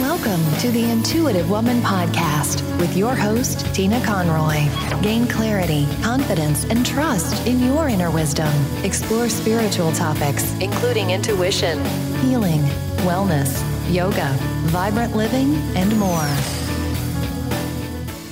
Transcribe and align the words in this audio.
Welcome 0.00 0.44
to 0.58 0.70
the 0.72 0.90
Intuitive 0.90 1.48
Woman 1.48 1.80
Podcast 1.80 2.60
with 2.78 2.94
your 2.98 3.14
host, 3.14 3.74
Tina 3.74 3.98
Conroy. 4.04 4.68
Gain 5.00 5.26
clarity, 5.26 5.88
confidence, 6.02 6.64
and 6.66 6.84
trust 6.84 7.46
in 7.46 7.60
your 7.60 7.88
inner 7.88 8.10
wisdom. 8.10 8.52
Explore 8.84 9.30
spiritual 9.30 9.92
topics, 9.92 10.52
including 10.60 11.12
intuition, 11.12 11.82
healing, 12.16 12.60
wellness, 13.06 13.64
yoga, 13.90 14.36
vibrant 14.66 15.16
living, 15.16 15.54
and 15.74 15.98
more. 15.98 16.28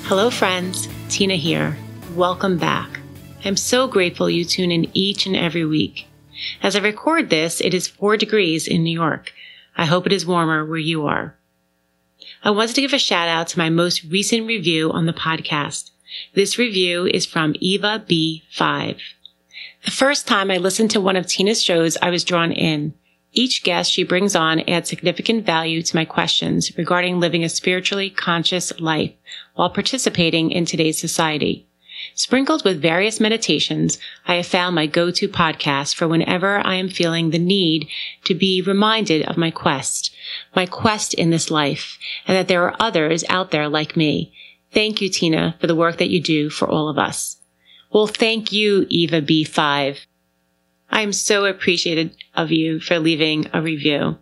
Hello, 0.04 0.28
friends. 0.28 0.86
Tina 1.08 1.36
here. 1.36 1.78
Welcome 2.14 2.58
back. 2.58 3.00
I'm 3.42 3.56
so 3.56 3.88
grateful 3.88 4.28
you 4.28 4.44
tune 4.44 4.70
in 4.70 4.90
each 4.92 5.24
and 5.24 5.34
every 5.34 5.64
week. 5.64 6.06
As 6.62 6.76
I 6.76 6.80
record 6.80 7.30
this, 7.30 7.62
it 7.62 7.72
is 7.72 7.88
four 7.88 8.18
degrees 8.18 8.68
in 8.68 8.84
New 8.84 8.94
York. 8.94 9.32
I 9.78 9.86
hope 9.86 10.04
it 10.04 10.12
is 10.12 10.26
warmer 10.26 10.66
where 10.66 10.76
you 10.76 11.06
are. 11.06 11.34
I 12.42 12.50
wanted 12.50 12.74
to 12.74 12.80
give 12.80 12.92
a 12.92 12.98
shout 12.98 13.28
out 13.28 13.48
to 13.48 13.58
my 13.58 13.70
most 13.70 14.04
recent 14.04 14.46
review 14.46 14.90
on 14.90 15.06
the 15.06 15.12
podcast. 15.12 15.90
This 16.34 16.58
review 16.58 17.06
is 17.06 17.26
from 17.26 17.54
Eva 17.60 18.04
B5. 18.08 18.98
The 19.84 19.90
first 19.90 20.26
time 20.26 20.50
I 20.50 20.56
listened 20.56 20.90
to 20.92 21.00
one 21.00 21.16
of 21.16 21.26
Tina's 21.26 21.62
shows, 21.62 21.96
I 22.00 22.10
was 22.10 22.24
drawn 22.24 22.52
in. 22.52 22.94
Each 23.32 23.64
guest 23.64 23.90
she 23.90 24.04
brings 24.04 24.36
on 24.36 24.60
adds 24.68 24.88
significant 24.88 25.44
value 25.44 25.82
to 25.82 25.96
my 25.96 26.04
questions 26.04 26.76
regarding 26.78 27.18
living 27.18 27.42
a 27.42 27.48
spiritually 27.48 28.08
conscious 28.08 28.78
life 28.80 29.12
while 29.54 29.70
participating 29.70 30.52
in 30.52 30.64
today's 30.64 30.98
society. 30.98 31.66
Sprinkled 32.14 32.64
with 32.64 32.82
various 32.82 33.18
meditations, 33.18 33.98
I 34.26 34.36
have 34.36 34.46
found 34.46 34.74
my 34.74 34.86
go-to 34.86 35.28
podcast 35.28 35.94
for 35.94 36.06
whenever 36.06 36.58
I 36.64 36.74
am 36.76 36.88
feeling 36.88 37.30
the 37.30 37.38
need 37.38 37.88
to 38.24 38.34
be 38.34 38.62
reminded 38.62 39.22
of 39.26 39.36
my 39.36 39.50
quest, 39.50 40.13
my 40.54 40.66
quest 40.66 41.14
in 41.14 41.30
this 41.30 41.50
life, 41.50 41.98
and 42.26 42.36
that 42.36 42.48
there 42.48 42.64
are 42.64 42.76
others 42.78 43.24
out 43.28 43.50
there 43.50 43.68
like 43.68 43.96
me. 43.96 44.32
Thank 44.72 45.00
you, 45.00 45.08
Tina, 45.08 45.56
for 45.60 45.66
the 45.66 45.76
work 45.76 45.98
that 45.98 46.10
you 46.10 46.20
do 46.20 46.50
for 46.50 46.68
all 46.68 46.88
of 46.88 46.98
us. 46.98 47.36
Well, 47.92 48.06
thank 48.06 48.50
you, 48.50 48.86
Eva 48.88 49.22
B5. 49.22 49.98
I 50.90 51.00
am 51.00 51.12
so 51.12 51.44
appreciated 51.44 52.16
of 52.34 52.50
you 52.50 52.80
for 52.80 52.98
leaving 52.98 53.46
a 53.52 53.62
review. 53.62 54.18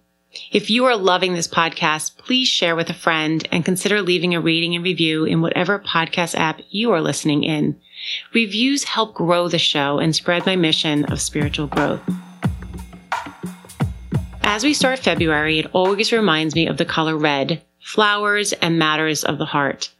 If 0.50 0.70
you 0.70 0.86
are 0.86 0.96
loving 0.96 1.34
this 1.34 1.48
podcast, 1.48 2.16
please 2.16 2.48
share 2.48 2.74
with 2.74 2.88
a 2.88 2.94
friend 2.94 3.46
and 3.52 3.64
consider 3.64 4.00
leaving 4.00 4.34
a 4.34 4.40
rating 4.40 4.74
and 4.74 4.84
review 4.84 5.24
in 5.24 5.42
whatever 5.42 5.78
podcast 5.78 6.34
app 6.34 6.60
you 6.70 6.92
are 6.92 7.02
listening 7.02 7.44
in. 7.44 7.78
Reviews 8.32 8.84
help 8.84 9.14
grow 9.14 9.48
the 9.48 9.58
show 9.58 9.98
and 9.98 10.14
spread 10.14 10.46
my 10.46 10.56
mission 10.56 11.04
of 11.06 11.20
spiritual 11.20 11.66
growth. 11.66 12.02
As 14.54 14.64
we 14.64 14.74
start 14.74 14.98
February, 14.98 15.60
it 15.60 15.70
always 15.72 16.12
reminds 16.12 16.54
me 16.54 16.66
of 16.66 16.76
the 16.76 16.84
color 16.84 17.16
red, 17.16 17.62
flowers, 17.80 18.52
and 18.52 18.78
matters 18.78 19.24
of 19.24 19.38
the 19.38 19.46
heart. 19.46 19.90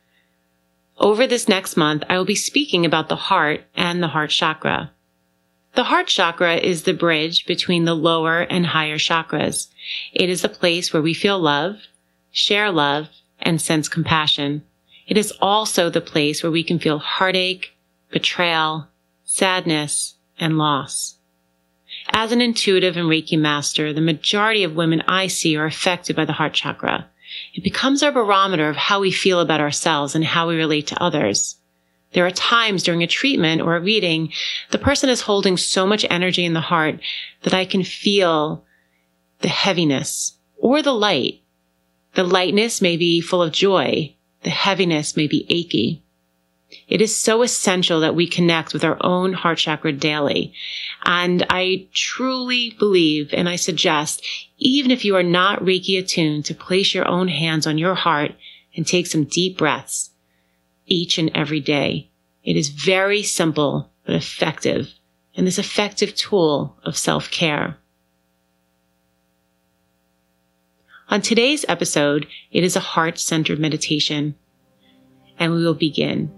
Over 0.99 1.27
this 1.27 1.49
next 1.49 1.75
month, 1.75 2.03
I 2.11 2.19
will 2.19 2.27
be 2.27 2.35
speaking 2.35 2.85
about 2.85 3.09
the 3.09 3.17
heart 3.17 3.65
and 3.75 4.03
the 4.03 4.09
heart 4.09 4.29
chakra. 4.29 4.91
The 5.75 5.85
heart 5.85 6.09
chakra 6.09 6.57
is 6.57 6.83
the 6.83 6.93
bridge 6.93 7.47
between 7.47 7.87
the 7.87 7.95
lower 7.95 8.41
and 8.41 8.67
higher 8.67 8.99
chakras. 8.99 9.69
It 10.13 10.29
is 10.29 10.45
a 10.45 10.51
place 10.51 10.93
where 10.93 11.01
we 11.01 11.15
feel 11.15 11.39
love, 11.39 11.77
share 12.31 12.71
love, 12.71 13.09
and 13.41 13.59
sense 13.59 13.89
compassion. 13.89 14.65
It 15.07 15.17
is 15.17 15.33
also 15.41 15.89
the 15.89 16.03
place 16.03 16.43
where 16.43 16.53
we 16.53 16.63
can 16.63 16.79
feel 16.79 16.99
heartache, 16.99 17.75
betrayal, 18.11 18.89
sadness, 19.25 20.17
and 20.39 20.59
loss. 20.59 21.17
As 22.15 22.31
an 22.31 22.41
intuitive 22.41 22.97
and 22.97 23.09
Reiki 23.09 23.39
master, 23.39 23.93
the 23.93 24.01
majority 24.01 24.65
of 24.65 24.77
women 24.77 25.03
I 25.09 25.27
see 25.29 25.57
are 25.57 25.65
affected 25.65 26.15
by 26.15 26.25
the 26.25 26.35
heart 26.35 26.53
chakra. 26.53 27.09
It 27.55 27.65
becomes 27.65 28.03
our 28.03 28.13
barometer 28.13 28.69
of 28.69 28.77
how 28.77 29.01
we 29.01 29.11
feel 29.11 29.41
about 29.41 29.61
ourselves 29.61 30.15
and 30.15 30.25
how 30.25 30.49
we 30.49 30.57
relate 30.57 30.87
to 30.89 31.03
others. 31.03 31.57
There 32.13 32.27
are 32.27 32.31
times 32.31 32.83
during 32.83 33.03
a 33.03 33.07
treatment 33.07 33.63
or 33.63 33.77
a 33.77 33.81
reading, 33.81 34.33
the 34.71 34.79
person 34.79 35.09
is 35.09 35.23
holding 35.23 35.57
so 35.57 35.87
much 35.87 36.05
energy 36.11 36.45
in 36.45 36.53
the 36.53 36.61
heart 36.61 37.01
that 37.43 37.55
I 37.55 37.65
can 37.65 37.83
feel 37.83 38.65
the 39.41 39.49
heaviness 39.49 40.37
or 40.59 40.83
the 40.83 40.93
light. 40.93 41.41
The 42.15 42.25
lightness 42.25 42.83
may 42.83 42.99
be 42.99 43.23
full 43.23 43.43
of 43.43 43.53
joy. 43.53 44.15
The 44.43 44.51
heaviness 44.51 45.17
may 45.17 45.27
be 45.27 45.47
achy. 45.49 46.02
It 46.89 47.01
is 47.01 47.17
so 47.17 47.43
essential 47.43 48.01
that 48.01 48.15
we 48.15 48.27
connect 48.27 48.73
with 48.73 48.85
our 48.85 48.97
own 49.01 49.33
heart 49.33 49.59
chakra 49.59 49.93
daily. 49.93 50.53
And 51.05 51.47
I 51.49 51.87
truly 51.93 52.77
believe 52.79 53.31
and 53.33 53.49
I 53.49 53.57
suggest, 53.57 54.27
even 54.59 54.91
if 54.91 55.05
you 55.05 55.17
are 55.17 55.23
not 55.23 55.61
Reiki 55.61 55.99
attuned, 55.99 56.45
to 56.47 56.55
place 56.55 56.95
your 56.95 57.09
own 57.09 57.29
hands 57.29 57.67
on 57.67 57.79
your 57.79 57.95
heart 57.95 58.33
and 58.77 58.87
take 58.87 59.07
some 59.07 59.25
deep 59.25 59.59
breaths 59.59 60.11
each 60.87 61.19
and 61.19 61.31
every 61.35 61.61
day. 61.61 62.09
It 62.45 62.57
is 62.57 62.69
very 62.69 63.23
simple, 63.23 63.91
but 64.05 64.15
effective, 64.15 64.91
and 65.37 65.47
this 65.47 65.59
effective 65.59 66.15
tool 66.15 66.77
of 66.85 66.97
self-care. 66.97 67.77
On 71.09 71.21
today's 71.21 71.65
episode, 71.69 72.27
it 72.51 72.65
is 72.65 72.75
a 72.75 72.81
heart-centered 72.81 73.61
meditation, 73.61 74.35
and 75.39 75.53
we 75.53 75.63
will 75.63 75.75
begin. 75.75 76.33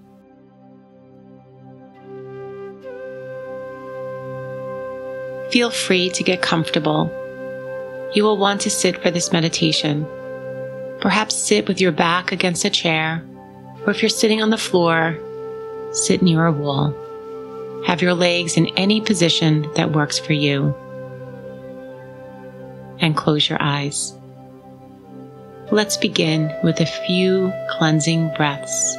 Feel 5.54 5.70
free 5.70 6.10
to 6.10 6.24
get 6.24 6.42
comfortable. 6.42 7.12
You 8.12 8.24
will 8.24 8.36
want 8.36 8.62
to 8.62 8.70
sit 8.70 9.00
for 9.00 9.12
this 9.12 9.30
meditation. 9.30 10.04
Perhaps 11.00 11.36
sit 11.36 11.68
with 11.68 11.80
your 11.80 11.92
back 11.92 12.32
against 12.32 12.64
a 12.64 12.70
chair 12.70 13.24
or 13.86 13.92
if 13.92 14.02
you're 14.02 14.08
sitting 14.08 14.42
on 14.42 14.50
the 14.50 14.58
floor, 14.58 15.16
sit 15.92 16.22
near 16.22 16.44
a 16.44 16.50
wall. 16.50 16.92
Have 17.86 18.02
your 18.02 18.14
legs 18.14 18.56
in 18.56 18.66
any 18.76 19.00
position 19.00 19.70
that 19.76 19.92
works 19.92 20.18
for 20.18 20.32
you. 20.32 20.74
And 22.98 23.16
close 23.16 23.48
your 23.48 23.62
eyes. 23.62 24.12
Let's 25.70 25.96
begin 25.96 26.52
with 26.64 26.80
a 26.80 26.86
few 27.06 27.52
cleansing 27.70 28.32
breaths. 28.36 28.96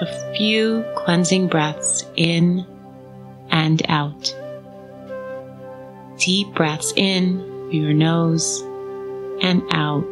A 0.00 0.34
few 0.36 0.84
cleansing 0.96 1.46
breaths 1.46 2.04
in 2.16 2.66
and 3.50 3.80
out. 3.88 4.34
Deep 6.18 6.52
breaths 6.54 6.92
in 6.96 7.38
through 7.70 7.80
your 7.80 7.94
nose 7.94 8.62
and 9.40 9.62
out 9.72 10.04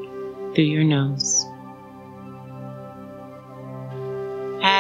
through 0.55 0.65
your 0.65 0.85
nose. 0.85 1.47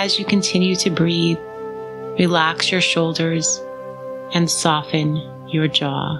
as 0.07 0.21
you 0.21 0.25
continue 0.25 0.77
to 0.77 0.91
breathe, 0.91 1.39
relax 2.19 2.71
your 2.71 2.81
shoulders 2.81 3.61
and 4.35 4.49
soften 4.49 5.17
your 5.49 5.67
jaw, 5.67 6.19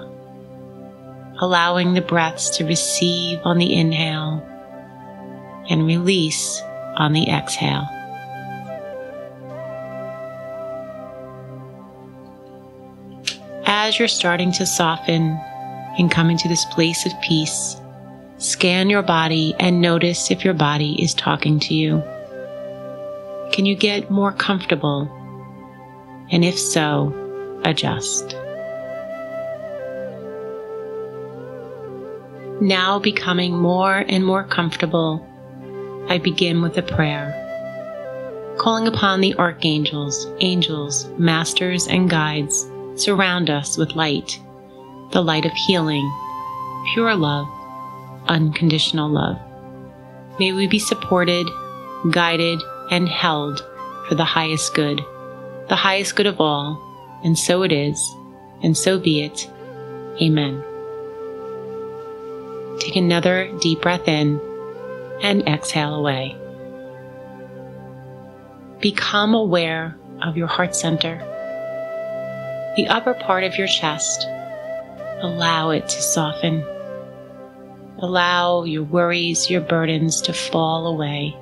allowing 1.39 1.93
the 1.93 2.01
breaths 2.01 2.49
to 2.49 2.65
receive 2.65 3.39
on 3.45 3.57
the 3.57 3.73
inhale 3.73 4.45
and 5.69 5.85
release 5.85 6.61
on 6.97 7.13
the 7.13 7.29
exhale. 7.29 7.87
As 13.87 13.97
you're 13.97 14.09
starting 14.09 14.51
to 14.51 14.65
soften 14.65 15.39
and 15.97 16.11
come 16.11 16.29
into 16.29 16.49
this 16.49 16.65
place 16.65 17.05
of 17.05 17.21
peace, 17.21 17.79
scan 18.37 18.89
your 18.89 19.01
body 19.01 19.55
and 19.61 19.79
notice 19.79 20.29
if 20.29 20.43
your 20.43 20.53
body 20.53 21.01
is 21.01 21.13
talking 21.13 21.57
to 21.61 21.73
you. 21.73 22.03
Can 23.53 23.65
you 23.65 23.77
get 23.77 24.11
more 24.11 24.33
comfortable? 24.33 25.09
And 26.29 26.43
if 26.43 26.59
so, 26.59 27.13
adjust. 27.63 28.35
Now 32.59 32.99
becoming 32.99 33.57
more 33.57 34.03
and 34.09 34.25
more 34.25 34.43
comfortable, 34.43 35.25
I 36.09 36.17
begin 36.17 36.61
with 36.61 36.77
a 36.77 36.83
prayer, 36.83 37.31
calling 38.59 38.89
upon 38.89 39.21
the 39.21 39.33
archangels, 39.35 40.27
angels, 40.41 41.07
masters, 41.17 41.87
and 41.87 42.09
guides 42.09 42.69
surround 42.99 43.49
us 43.49 43.77
with 43.77 43.95
light, 43.95 44.39
the 45.11 45.21
light 45.21 45.45
of 45.45 45.51
healing, 45.53 46.11
pure 46.93 47.15
love, 47.15 47.47
unconditional 48.27 49.09
love. 49.09 49.37
May 50.39 50.53
we 50.53 50.67
be 50.67 50.79
supported, 50.79 51.47
guided, 52.11 52.61
and 52.91 53.09
held 53.09 53.65
for 54.07 54.15
the 54.15 54.25
highest 54.25 54.73
good, 54.73 55.01
the 55.67 55.75
highest 55.75 56.15
good 56.15 56.27
of 56.27 56.39
all, 56.39 56.81
and 57.23 57.37
so 57.37 57.63
it 57.63 57.71
is, 57.71 57.99
and 58.63 58.77
so 58.77 58.99
be 58.99 59.21
it. 59.21 59.49
Amen. 60.21 60.63
Take 62.79 62.95
another 62.95 63.51
deep 63.59 63.81
breath 63.81 64.07
in 64.07 64.39
and 65.21 65.47
exhale 65.47 65.95
away. 65.95 66.35
Become 68.79 69.33
aware 69.33 69.97
of 70.21 70.37
your 70.37 70.47
heart 70.47 70.75
center, 70.75 71.19
the 72.77 72.87
upper 72.87 73.15
part 73.15 73.43
of 73.43 73.57
your 73.57 73.67
chest. 73.67 74.25
Allow 75.21 75.71
it 75.71 75.89
to 75.89 76.01
soften. 76.01 76.63
Allow 77.97 78.63
your 78.63 78.83
worries, 78.83 79.49
your 79.49 79.61
burdens 79.61 80.21
to 80.21 80.33
fall 80.33 80.85
away 80.85 81.35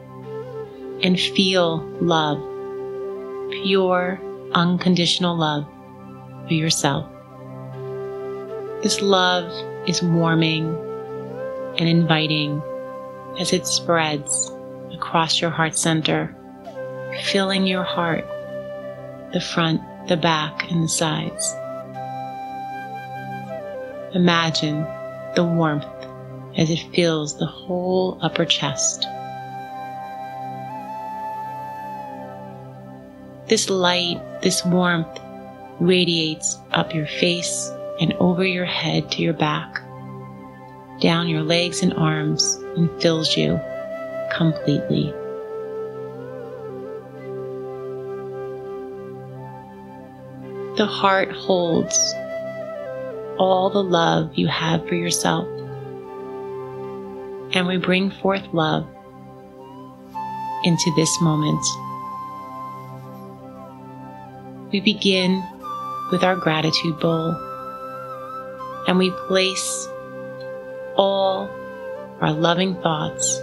and 1.03 1.19
feel 1.19 1.79
love, 1.99 2.39
pure, 3.51 4.17
unconditional 4.53 5.35
love 5.37 5.67
for 6.47 6.53
yourself. 6.53 7.05
This 8.81 9.01
love 9.01 9.51
is 9.89 10.01
warming 10.01 10.73
and 11.77 11.89
inviting 11.89 12.61
as 13.37 13.51
it 13.51 13.67
spreads 13.67 14.49
across 14.93 15.41
your 15.41 15.49
heart 15.49 15.75
center, 15.75 16.33
filling 17.25 17.67
your 17.67 17.83
heart, 17.83 18.25
the 19.33 19.41
front, 19.41 19.81
the 20.07 20.17
back, 20.17 20.69
and 20.71 20.83
the 20.83 20.87
sides. 20.87 21.53
Imagine 24.13 24.85
the 25.35 25.43
warmth 25.43 25.85
as 26.57 26.69
it 26.69 26.79
fills 26.93 27.37
the 27.37 27.45
whole 27.45 28.17
upper 28.21 28.45
chest. 28.45 29.05
This 33.47 33.69
light, 33.69 34.21
this 34.41 34.65
warmth 34.65 35.19
radiates 35.79 36.57
up 36.71 36.95
your 36.95 37.07
face 37.07 37.69
and 37.99 38.13
over 38.13 38.45
your 38.45 38.65
head 38.65 39.11
to 39.11 39.21
your 39.21 39.33
back, 39.33 39.81
down 41.01 41.27
your 41.27 41.43
legs 41.43 41.81
and 41.81 41.93
arms, 41.93 42.55
and 42.75 42.89
fills 43.01 43.35
you 43.37 43.59
completely. 44.35 45.13
The 50.77 50.85
heart 50.85 51.31
holds 51.31 52.13
all 53.37 53.69
the 53.69 53.83
love 53.83 54.31
you 54.35 54.47
have 54.47 54.87
for 54.87 54.95
yourself. 54.95 55.47
And 57.53 57.65
we 57.67 57.77
bring 57.77 58.11
forth 58.11 58.45
love 58.51 58.85
into 60.65 60.91
this 60.95 61.21
moment. 61.21 61.65
We 64.71 64.81
begin 64.81 65.43
with 66.11 66.23
our 66.23 66.35
gratitude 66.35 66.99
bowl 66.99 67.33
and 68.87 68.97
we 68.97 69.11
place 69.27 69.87
all 70.97 71.49
our 72.21 72.31
loving 72.31 72.75
thoughts 72.81 73.39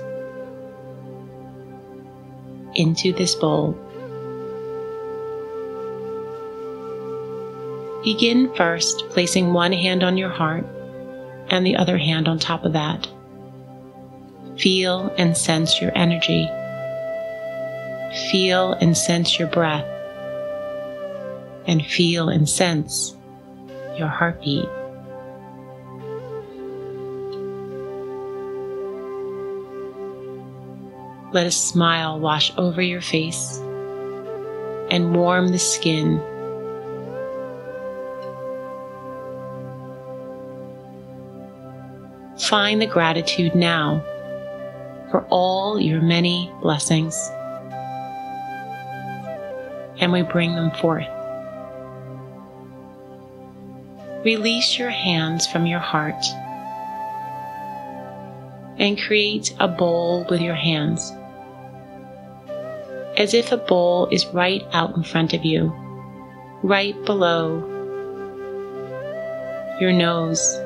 into 2.74 3.12
this 3.12 3.34
bowl. 3.34 3.76
Begin 8.04 8.52
first 8.54 9.04
placing 9.10 9.52
one 9.52 9.72
hand 9.72 10.02
on 10.02 10.16
your 10.16 10.30
heart 10.30 10.66
and 11.48 11.64
the 11.64 11.76
other 11.76 11.98
hand 11.98 12.26
on 12.26 12.38
top 12.38 12.64
of 12.64 12.72
that. 12.72 13.06
Feel 14.58 15.14
and 15.16 15.36
sense 15.36 15.80
your 15.80 15.96
energy. 15.96 16.48
Feel 18.30 18.72
and 18.72 18.96
sense 18.96 19.38
your 19.38 19.48
breath. 19.48 19.86
And 21.66 21.86
feel 21.86 22.28
and 22.28 22.48
sense 22.48 23.16
your 23.96 24.08
heartbeat. 24.08 24.68
Let 31.32 31.46
a 31.46 31.50
smile 31.50 32.18
wash 32.18 32.52
over 32.58 32.82
your 32.82 33.00
face 33.00 33.58
and 34.90 35.14
warm 35.14 35.48
the 35.48 35.58
skin. 35.58 36.20
Find 42.52 42.82
the 42.82 42.86
gratitude 42.86 43.54
now 43.54 44.04
for 45.10 45.24
all 45.30 45.80
your 45.80 46.02
many 46.02 46.52
blessings, 46.60 47.16
and 49.98 50.12
we 50.12 50.20
bring 50.20 50.54
them 50.54 50.70
forth. 50.72 51.08
Release 54.22 54.78
your 54.78 54.90
hands 54.90 55.46
from 55.46 55.64
your 55.64 55.78
heart 55.78 56.22
and 58.78 59.00
create 59.00 59.54
a 59.58 59.66
bowl 59.66 60.26
with 60.28 60.42
your 60.42 60.54
hands 60.54 61.10
as 63.16 63.32
if 63.32 63.50
a 63.50 63.56
bowl 63.56 64.08
is 64.12 64.26
right 64.26 64.62
out 64.74 64.94
in 64.94 65.04
front 65.04 65.32
of 65.32 65.42
you, 65.42 65.72
right 66.62 67.02
below 67.06 67.66
your 69.80 69.94
nose. 69.94 70.58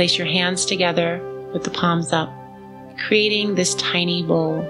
Place 0.00 0.16
your 0.16 0.28
hands 0.28 0.64
together 0.64 1.20
with 1.52 1.62
the 1.62 1.70
palms 1.70 2.10
up, 2.10 2.32
creating 3.06 3.54
this 3.54 3.74
tiny 3.74 4.22
bowl. 4.22 4.62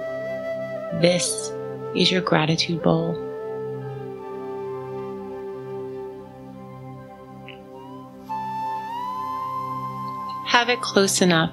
This 1.00 1.52
is 1.94 2.10
your 2.10 2.20
gratitude 2.20 2.82
bowl. 2.82 3.14
Have 10.48 10.68
it 10.68 10.80
close 10.80 11.22
enough 11.22 11.52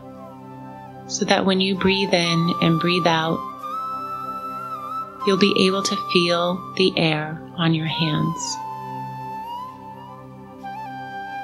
so 1.06 1.26
that 1.26 1.46
when 1.46 1.62
you 1.62 1.78
breathe 1.78 2.16
in 2.16 2.54
and 2.64 2.80
breathe 2.80 3.06
out, 3.06 3.38
you'll 5.28 5.38
be 5.38 5.54
able 5.68 5.84
to 5.84 5.96
feel 6.12 6.74
the 6.78 6.98
air 6.98 7.40
on 7.58 7.76
your 7.76 7.86
hands. 7.86 8.58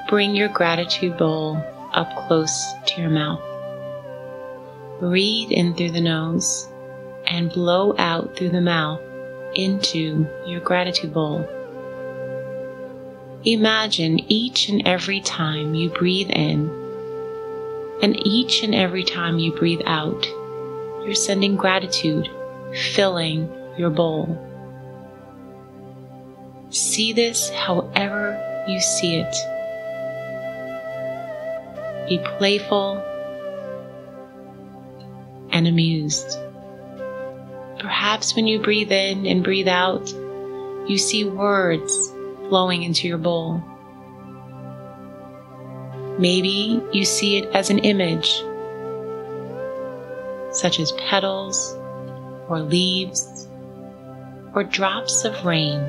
Bring 0.08 0.34
your 0.34 0.48
gratitude 0.48 1.16
bowl 1.16 1.64
up 1.94 2.14
close 2.26 2.72
to 2.86 3.00
your 3.00 3.10
mouth. 3.10 3.40
Breathe 5.00 5.50
in 5.50 5.74
through 5.74 5.92
the 5.92 6.00
nose 6.00 6.68
and 7.26 7.50
blow 7.50 7.94
out 7.98 8.36
through 8.36 8.50
the 8.50 8.60
mouth 8.60 9.00
into 9.54 10.26
your 10.46 10.60
gratitude 10.60 11.14
bowl. 11.14 11.48
Imagine 13.44 14.20
each 14.30 14.68
and 14.68 14.86
every 14.86 15.20
time 15.20 15.74
you 15.74 15.90
breathe 15.90 16.30
in 16.30 16.68
and 18.02 18.26
each 18.26 18.62
and 18.62 18.74
every 18.74 19.04
time 19.04 19.38
you 19.38 19.52
breathe 19.52 19.82
out, 19.86 20.26
you're 21.04 21.14
sending 21.14 21.56
gratitude, 21.56 22.28
filling 22.94 23.50
your 23.76 23.90
bowl. 23.90 24.38
See 26.70 27.12
this 27.12 27.50
however 27.50 28.64
you 28.66 28.80
see 28.80 29.16
it. 29.16 29.53
Be 32.08 32.18
playful 32.38 33.02
and 35.50 35.66
amused. 35.66 36.38
Perhaps 37.78 38.34
when 38.36 38.46
you 38.46 38.60
breathe 38.60 38.92
in 38.92 39.26
and 39.26 39.42
breathe 39.44 39.68
out, 39.68 40.12
you 40.88 40.98
see 40.98 41.24
words 41.24 42.12
flowing 42.48 42.82
into 42.82 43.08
your 43.08 43.18
bowl. 43.18 43.62
Maybe 46.18 46.82
you 46.92 47.04
see 47.04 47.38
it 47.38 47.46
as 47.54 47.70
an 47.70 47.78
image, 47.80 48.42
such 50.52 50.78
as 50.78 50.92
petals 50.92 51.76
or 52.48 52.60
leaves 52.60 53.48
or 54.54 54.62
drops 54.62 55.24
of 55.24 55.44
rain. 55.44 55.80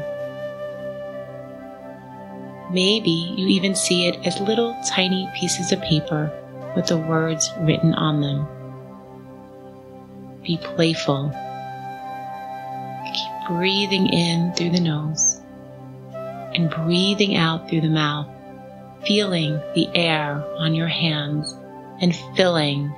Maybe 2.72 3.12
you 3.38 3.48
even 3.48 3.76
see 3.76 4.08
it 4.08 4.26
as 4.26 4.40
little 4.40 4.76
tiny 4.86 5.30
pieces 5.36 5.72
of 5.72 5.82
paper 5.82 6.32
with 6.76 6.88
the 6.88 6.98
words 6.98 7.52
written 7.60 7.94
on 7.94 8.22
them. 8.22 8.48
Be 10.44 10.58
playful. 10.58 11.30
Keep 13.14 13.48
breathing 13.48 14.08
in 14.08 14.54
through 14.54 14.72
the 14.72 14.80
nose 14.80 15.42
and 16.14 16.70
breathing 16.70 17.36
out 17.36 17.70
through 17.70 17.82
the 17.82 17.90
mouth, 17.90 18.28
feeling 19.06 19.60
the 19.76 19.90
air 19.94 20.44
on 20.58 20.74
your 20.74 20.88
hands 20.88 21.56
and 22.02 22.16
filling 22.36 22.94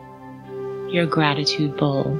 your 0.92 1.06
gratitude 1.06 1.76
bowl. 1.78 2.20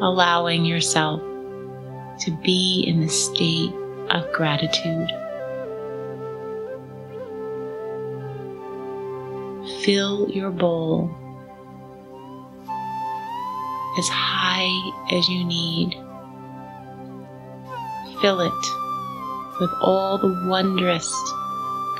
allowing 0.00 0.64
yourself 0.64 1.20
to 2.20 2.30
be 2.30 2.84
in 2.86 3.00
the 3.00 3.08
state 3.08 3.72
of 4.10 4.32
gratitude. 4.32 5.08
Fill 9.82 10.28
your 10.30 10.50
bowl 10.50 11.10
as 13.98 14.08
high 14.08 14.90
as 15.12 15.28
you 15.28 15.44
need. 15.44 15.94
Fill 18.20 18.40
it 18.40 18.66
with 19.60 19.70
all 19.80 20.18
the 20.18 20.46
wondrous 20.48 21.12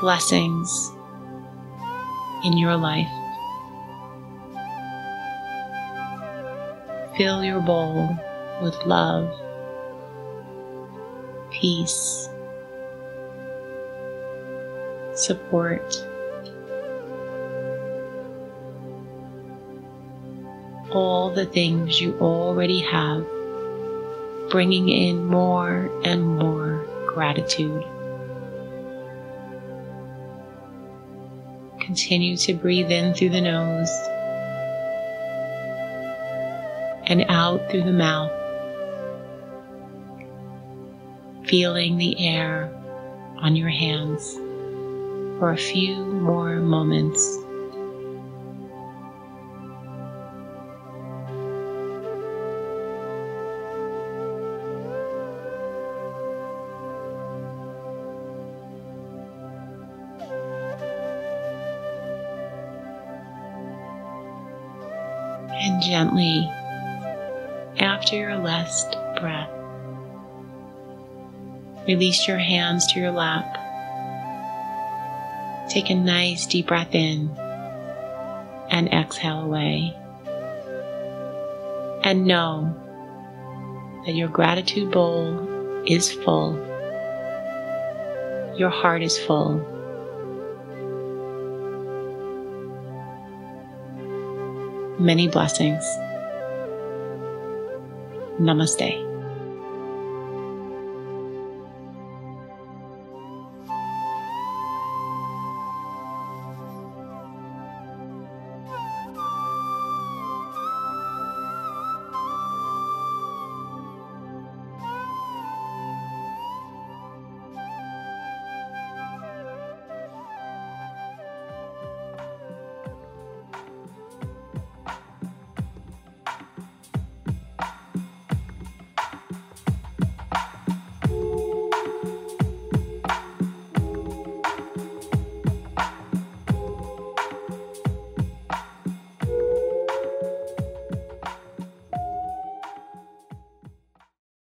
blessings 0.01 0.93
in 2.45 2.57
your 2.57 2.77
life. 2.77 3.09
Fill 7.17 7.43
your 7.43 7.61
bowl 7.61 8.17
with 8.63 8.77
love, 8.87 9.29
peace, 11.51 12.29
support, 15.15 16.07
all 20.91 21.31
the 21.31 21.47
things 21.47 22.01
you 22.01 22.19
already 22.21 22.81
have, 22.81 23.27
bringing 24.51 24.89
in 24.89 25.27
more 25.27 25.91
and 26.05 26.27
more 26.27 26.87
gratitude. 27.07 27.85
Continue 31.81 32.37
to 32.37 32.55
breathe 32.55 32.91
in 32.91 33.15
through 33.15 33.31
the 33.31 33.41
nose 33.41 33.91
and 37.07 37.25
out 37.29 37.71
through 37.71 37.83
the 37.83 37.93
mouth, 37.93 38.31
feeling 41.49 41.97
the 41.97 42.19
air 42.21 42.71
on 43.39 43.57
your 43.57 43.71
hands 43.71 44.35
for 45.39 45.53
a 45.53 45.57
few 45.57 45.97
more 46.05 46.57
moments. 46.57 47.39
And 65.51 65.83
gently, 65.83 66.47
after 67.79 68.17
your 68.17 68.37
last 68.37 68.97
breath, 69.21 69.58
release 71.89 72.29
your 72.29 72.37
hands 72.37 72.87
to 72.93 73.01
your 73.01 73.11
lap. 73.11 73.47
Take 75.71 75.89
a 75.89 75.95
nice 75.95 76.47
deep 76.47 76.67
breath 76.67 76.95
in 76.95 77.31
and 78.71 78.89
exhale 78.93 79.41
away. 79.41 79.97
And 82.05 82.27
know 82.27 82.77
that 84.05 84.15
your 84.15 84.29
gratitude 84.29 84.93
bowl 84.93 85.83
is 85.87 86.13
full. 86.13 86.57
Your 88.57 88.71
heart 88.71 89.03
is 89.03 89.19
full. 89.19 89.57
Many 94.99 95.29
blessings. 95.29 95.85
Namaste. 98.39 99.08